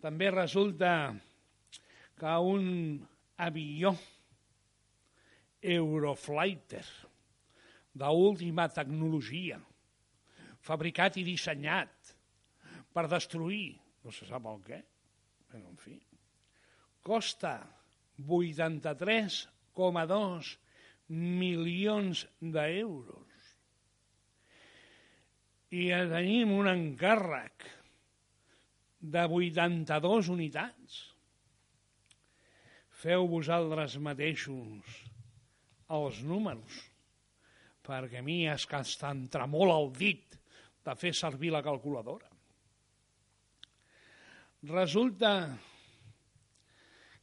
També 0.00 0.30
resulta 0.32 1.12
que 2.16 2.36
un 2.40 3.04
avió 3.36 3.92
Euroflighter 5.60 6.86
d'última 7.92 8.64
tecnologia, 8.72 9.60
fabricat 10.64 11.18
i 11.20 11.24
dissenyat 11.26 12.14
per 12.94 13.08
destruir, 13.12 13.76
no 14.04 14.10
se 14.12 14.26
sap 14.28 14.46
el 14.48 14.60
què, 14.64 14.80
però 15.50 15.68
en 15.68 15.76
fi, 15.76 16.00
costa 17.04 17.80
83,2 18.20 20.56
milions 21.10 22.24
d'euros. 22.40 23.26
I 25.70 25.90
tenim 26.10 26.54
un 26.54 26.70
encàrrec 26.70 27.66
de 29.00 29.22
82 29.26 30.30
unitats. 30.30 30.98
Feu 33.00 33.26
vosaltres 33.30 33.96
mateixos 34.02 34.98
els 35.90 36.20
números, 36.22 36.82
perquè 37.86 38.20
a 38.20 38.26
mi 38.26 38.42
és 38.50 38.66
que 38.68 38.82
està 38.84 39.10
entremol 39.14 39.72
el 39.72 39.88
dit 39.96 40.36
de 40.84 40.94
fer 40.98 41.14
servir 41.16 41.50
la 41.54 41.64
calculadora. 41.64 42.28
Resulta 44.70 45.32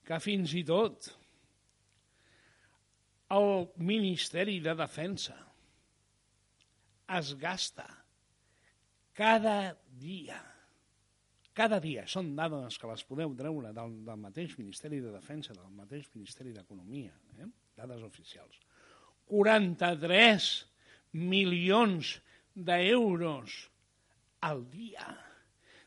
que 0.07 0.17
fins 0.23 0.55
i 0.57 0.63
tot 0.65 1.11
el 3.29 3.67
Ministeri 3.83 4.59
de 4.63 4.75
Defensa 4.75 5.35
es 7.17 7.33
gasta 7.39 7.87
cada 9.13 9.75
dia, 9.99 10.37
cada 11.57 11.79
dia, 11.81 12.05
són 12.07 12.35
dades 12.37 12.77
que 12.77 12.89
les 12.89 13.03
podeu 13.07 13.33
treure 13.35 13.71
del, 13.73 13.95
del 14.05 14.19
mateix 14.21 14.53
Ministeri 14.59 14.99
de 15.01 15.11
Defensa, 15.15 15.55
del 15.57 15.71
mateix 15.73 16.07
Ministeri 16.13 16.53
d'Economia, 16.53 17.15
eh? 17.41 17.49
dades 17.79 18.03
oficials, 18.05 18.59
43 19.31 20.49
milions 21.17 22.13
d'euros 22.53 23.57
al 24.45 24.63
dia, 24.69 25.07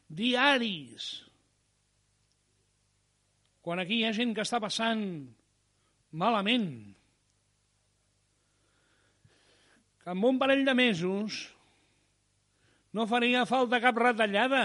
diaris, 0.09 1.11
quan 3.62 3.79
aquí 3.79 4.00
hi 4.00 4.09
ha 4.09 4.16
gent 4.16 4.35
que 4.35 4.42
està 4.42 4.59
passant 4.62 5.05
malament, 6.18 6.72
que 10.04 10.10
en 10.10 10.24
un 10.24 10.38
parell 10.40 10.64
de 10.64 10.74
mesos 10.74 11.46
no 12.92 13.06
faria 13.06 13.46
falta 13.46 13.80
cap 13.82 13.98
retallada, 14.00 14.64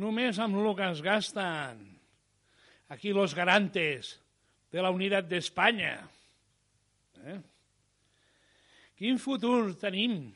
només 0.00 0.38
amb 0.38 0.56
el 0.60 0.74
que 0.78 0.90
es 0.94 1.02
gasten 1.04 1.86
aquí 2.90 3.12
los 3.12 3.34
garantes 3.34 4.18
de 4.70 4.82
la 4.82 4.90
Unitat 4.90 5.26
d'Espanya. 5.28 5.94
Eh? 7.26 7.38
Quin 8.98 9.18
futur 9.18 9.74
tenim? 9.80 10.30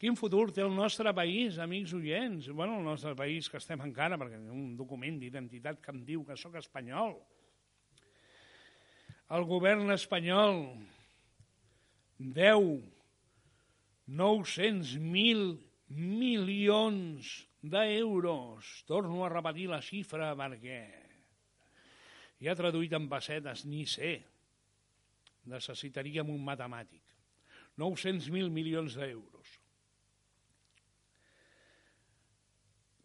Quin 0.00 0.16
futur 0.18 0.50
té 0.52 0.60
el 0.64 0.74
nostre 0.74 1.14
país, 1.16 1.56
amics 1.62 1.94
oients? 1.96 2.50
Bueno, 2.52 2.78
el 2.78 2.84
nostre 2.84 3.14
país 3.16 3.48
que 3.48 3.60
estem 3.60 3.80
encara, 3.86 4.18
perquè 4.20 4.40
hi 4.40 4.50
un 4.52 4.74
document 4.76 5.16
d'identitat 5.20 5.80
que 5.80 5.94
em 5.94 6.02
diu 6.04 6.24
que 6.26 6.36
sóc 6.36 6.58
espanyol. 6.60 7.16
El 9.32 9.46
govern 9.48 9.94
espanyol 9.94 10.66
deu 12.18 12.82
900.000 14.08 15.56
milions 15.88 17.46
d'euros. 17.62 18.84
Torno 18.86 19.24
a 19.24 19.32
repetir 19.32 19.68
la 19.70 19.80
xifra 19.84 20.34
perquè 20.38 20.82
ja 22.44 22.54
traduït 22.58 22.92
en 22.96 23.08
pessetes, 23.08 23.64
ni 23.64 23.84
sé. 23.88 24.18
Necessitaríem 25.48 26.30
un 26.32 26.44
matemàtic. 26.44 27.02
900.000 27.80 28.52
milions 28.54 28.96
d'euros. 28.96 29.58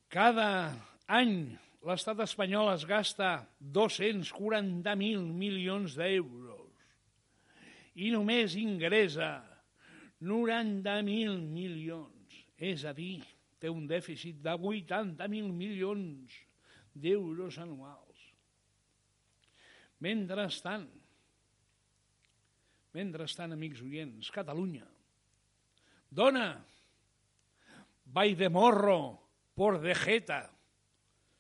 Cada 0.09 0.49
any 1.07 1.57
l'estat 1.85 2.19
espanyol 2.25 2.73
es 2.73 2.85
gasta 2.89 3.45
240.000 3.61 5.29
milions 5.39 5.95
d'euros 5.97 6.58
i 7.95 8.12
només 8.13 8.58
ingressa 8.60 9.39
90.000 10.21 11.39
milions. 11.49 12.38
És 12.60 12.84
a 12.86 12.93
dir, 12.93 13.21
té 13.60 13.71
un 13.71 13.88
dèficit 13.88 14.41
de 14.43 14.54
80.000 14.54 15.52
milions 15.56 16.36
d'euros 16.93 17.58
anuals. 17.63 18.06
Mentrestant, 20.04 20.88
mentrestant, 22.95 23.56
amics 23.56 23.82
oients, 23.84 24.32
Catalunya 24.32 24.88
dona 26.10 26.65
Vaidemorro 28.06 29.19
por 29.54 29.80
de 29.82 29.93
Jeta 29.93 30.49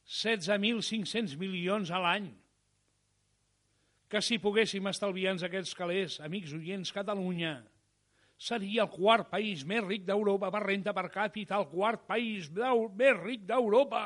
16.500 0.05 1.37
milions 1.37 1.89
a 1.89 2.01
l'any 2.01 2.29
que 4.09 4.21
si 4.25 4.39
poguéssim 4.41 4.87
estalviar-nos 4.89 5.45
aquests 5.45 5.75
calés, 5.77 6.17
amics 6.25 6.55
oients, 6.57 6.91
Catalunya 6.95 7.59
seria 8.39 8.85
el 8.85 8.91
quart 8.93 9.27
país 9.29 9.65
més 9.67 9.83
ric 9.85 10.05
d'Europa 10.07 10.49
per 10.53 10.63
renta 10.63 10.93
per 10.95 11.09
càpita, 11.13 11.59
el 11.59 11.67
quart 11.69 12.07
país 12.07 12.47
més 12.49 13.17
ric 13.19 13.43
d'Europa. 13.45 14.03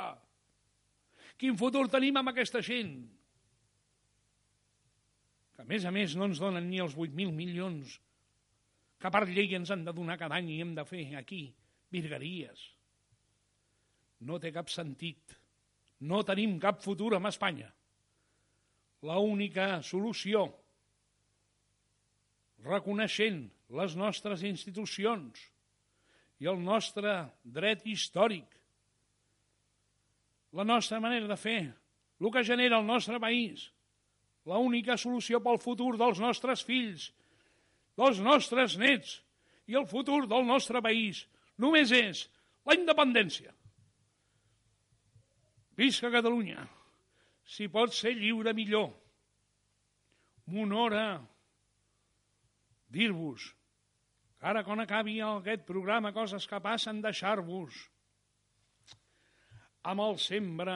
Quin 1.38 1.56
futur 1.58 1.86
tenim 1.92 2.18
amb 2.20 2.34
aquesta 2.34 2.62
gent? 2.66 2.96
Que 5.54 5.62
a 5.64 5.70
més 5.70 5.86
a 5.86 5.92
més 5.94 6.18
no 6.18 6.28
ens 6.28 6.42
donen 6.42 6.66
ni 6.70 6.82
els 6.82 6.98
8.000 6.98 7.32
milions 7.38 8.00
que 9.04 9.12
per 9.12 9.26
llei 9.28 9.54
ens 9.58 9.72
han 9.74 9.84
de 9.86 9.94
donar 9.94 10.18
cada 10.20 10.40
any 10.40 10.50
i 10.54 10.62
hem 10.64 10.74
de 10.76 10.86
fer 10.88 11.04
aquí 11.20 11.46
virgueries. 11.94 12.62
No 14.24 14.40
té 14.40 14.54
cap 14.56 14.72
sentit. 14.72 15.36
No 16.08 16.24
tenim 16.28 16.56
cap 16.60 16.80
futur 16.84 17.12
amb 17.18 17.30
Espanya. 17.30 17.70
La 19.04 19.18
única 19.20 19.82
solució, 19.84 20.46
reconeixent 22.64 23.42
les 23.76 23.96
nostres 24.00 24.44
institucions 24.48 25.42
i 26.40 26.48
el 26.48 26.62
nostre 26.64 27.16
dret 27.44 27.84
històric, 27.84 28.46
la 30.56 30.64
nostra 30.64 31.02
manera 31.04 31.28
de 31.28 31.38
fer, 31.40 31.62
el 32.22 32.32
que 32.32 32.46
genera 32.48 32.80
el 32.80 32.88
nostre 32.88 33.20
país, 33.20 33.66
la 34.48 34.60
única 34.60 34.96
solució 35.00 35.42
pel 35.44 35.60
futur 35.60 35.98
dels 36.00 36.22
nostres 36.24 36.64
fills, 36.64 37.10
dels 38.00 38.22
nostres 38.24 38.78
nets 38.80 39.18
i 39.68 39.76
el 39.80 39.88
futur 39.88 40.24
del 40.28 40.48
nostre 40.48 40.82
país 40.84 41.26
només 41.60 41.92
és 41.92 42.24
la 42.68 42.78
independència. 42.80 43.52
Visca 45.76 46.12
Catalunya! 46.14 46.64
Si 47.46 47.68
pot 47.72 47.94
ser 47.96 48.14
lliure, 48.18 48.54
millor. 48.56 48.92
M'honora 50.48 51.22
dir-vos 52.94 53.50
que 54.40 54.50
ara, 54.52 54.64
quan 54.68 54.84
acabi 54.84 55.20
aquest 55.24 55.64
programa, 55.68 56.12
coses 56.12 56.46
que 56.50 56.60
passen, 56.60 57.00
deixar-vos 57.04 57.78
amb 59.88 60.04
el 60.04 60.18
sempre 60.20 60.76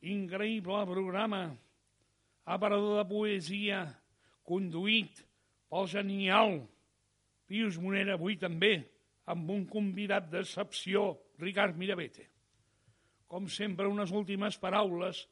increïble 0.00 0.80
programa 0.88 1.42
aparador 2.56 3.02
de 3.02 3.04
poesia 3.10 3.82
conduït 4.48 5.20
pel 5.68 5.88
genial 5.92 6.62
Pius 7.46 7.76
Monera, 7.78 8.16
avui 8.16 8.38
també, 8.40 8.80
amb 9.30 9.50
un 9.52 9.66
convidat 9.70 10.30
d'excepció, 10.32 11.12
Ricard 11.38 11.76
Mirabete 11.78 12.26
com 13.26 13.48
sempre, 13.50 13.88
unes 13.90 14.12
últimes 14.14 14.56
paraules 14.62 15.24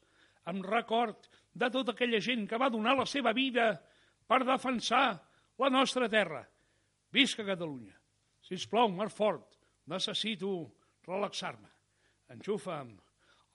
amb 0.51 0.65
record 0.65 1.29
de 1.53 1.69
tota 1.73 1.95
aquella 1.95 2.21
gent 2.21 2.45
que 2.49 2.59
va 2.61 2.71
donar 2.73 2.95
la 2.97 3.07
seva 3.09 3.33
vida 3.33 3.71
per 4.27 4.43
defensar 4.45 5.07
la 5.61 5.69
nostra 5.69 6.09
terra. 6.09 6.43
Visca 7.11 7.45
Catalunya! 7.47 7.95
Si 8.45 8.57
us 8.59 8.67
plau, 8.69 8.89
Mar 8.93 9.09
Fort, 9.09 9.55
necessito 9.89 10.49
relaxar-me. 11.07 11.69
Enxufa'm 12.35 12.91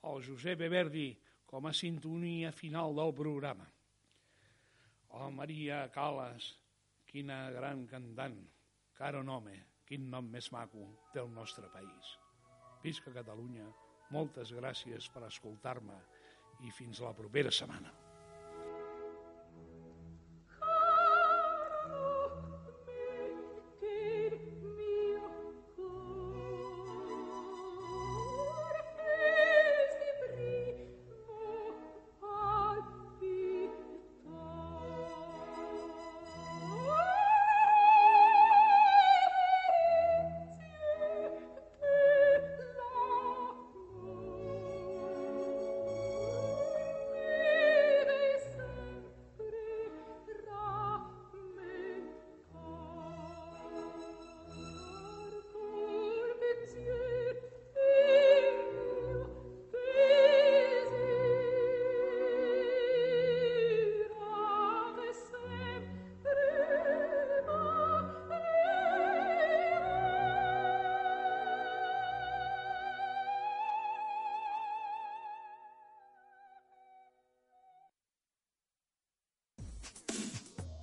el 0.09 0.23
Josep 0.25 0.63
Everdi 0.67 1.11
com 1.47 1.67
a 1.67 1.73
sintonia 1.75 2.51
final 2.55 2.95
del 2.95 3.13
programa. 3.15 3.67
Oh, 5.11 5.29
Maria 5.31 5.83
Calas, 5.91 6.53
quina 7.07 7.43
gran 7.51 7.85
cantant. 7.87 8.39
Caro 8.95 9.23
nome, 9.23 9.57
quin 9.87 10.09
nom 10.09 10.27
més 10.31 10.51
maco 10.55 10.87
del 11.15 11.29
nostre 11.35 11.67
país. 11.73 12.15
Visca 12.83 13.13
Catalunya, 13.13 13.67
moltes 14.15 14.51
gràcies 14.55 15.07
per 15.11 15.25
escoltar-me 15.27 15.99
i 16.61 16.71
fins 16.71 17.01
la 17.01 17.13
propera 17.17 17.51
setmana. 17.51 18.00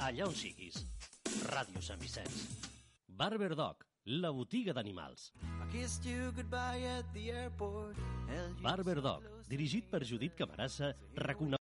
Allà 0.08 0.24
on 0.24 0.32
siguis. 0.32 0.78
Ràdio 1.50 1.82
Sant 1.84 2.00
Vicenç. 2.00 2.38
Barber 3.18 3.50
Dog, 3.58 3.84
la 4.22 4.30
botiga 4.32 4.72
d'animals. 4.72 5.26
Barber 8.64 8.98
Dog, 9.04 9.28
dirigit 9.52 9.92
per 9.92 10.04
Judit 10.08 10.40
Camarassa, 10.40 10.94
reconegut 11.28 11.57